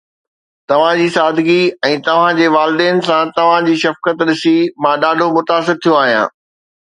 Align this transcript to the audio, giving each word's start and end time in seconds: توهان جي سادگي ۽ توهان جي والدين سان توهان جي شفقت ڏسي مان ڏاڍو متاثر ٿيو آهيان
توهان 0.71 0.95
جي 0.99 1.03
سادگي 1.17 1.57
۽ 1.89 1.99
توهان 2.07 2.39
جي 2.39 2.47
والدين 2.55 3.03
سان 3.09 3.33
توهان 3.37 3.69
جي 3.69 3.77
شفقت 3.83 4.23
ڏسي 4.31 4.53
مان 4.87 4.99
ڏاڍو 5.05 5.31
متاثر 5.39 5.81
ٿيو 5.85 6.01
آهيان 6.01 6.35